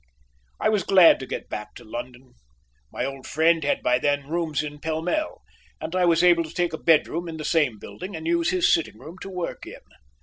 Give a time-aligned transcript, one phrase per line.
[0.59, 2.33] I was glad to get back to London.
[2.91, 5.43] My old friend had by then rooms in Pall Mall,
[5.79, 8.73] and I was able to take a bedroom in the same building and use his
[8.73, 9.77] sitting room to work in.